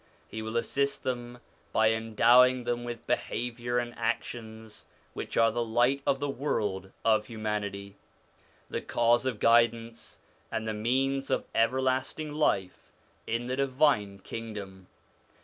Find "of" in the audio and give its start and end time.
6.07-6.19, 7.05-7.27, 9.27-9.39, 11.29-11.45